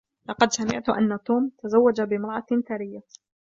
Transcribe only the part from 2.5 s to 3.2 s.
ثرية